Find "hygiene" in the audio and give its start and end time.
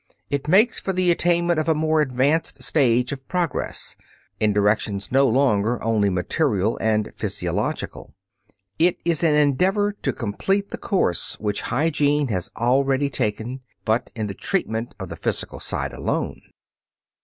11.61-12.29